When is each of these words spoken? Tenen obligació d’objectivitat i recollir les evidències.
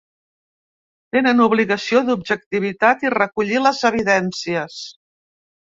Tenen 1.15 1.43
obligació 1.45 2.03
d’objectivitat 2.09 3.07
i 3.09 3.15
recollir 3.19 3.65
les 3.69 3.87
evidències. 3.93 4.85